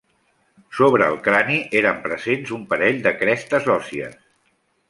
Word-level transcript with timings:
Sobre 0.77 1.09
el 1.13 1.17
crani 1.27 1.59
eren 1.83 2.01
presents 2.07 2.57
un 2.59 2.65
parell 2.75 3.07
de 3.09 3.15
crestes 3.23 3.73
òssies. 3.79 4.21